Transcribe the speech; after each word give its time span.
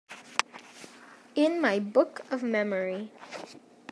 In 1.35 1.61
my 1.61 1.77
book 1.77 2.21
of 2.31 2.41
memory 2.41 3.11